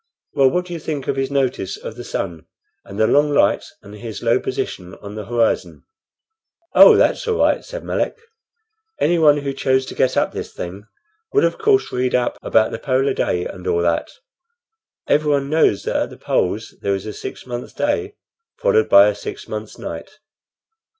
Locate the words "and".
2.83-2.99, 3.83-3.93, 13.45-13.67